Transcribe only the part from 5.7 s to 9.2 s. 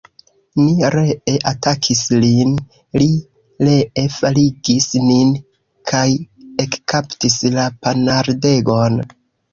kaj ekkaptis la ponardegon.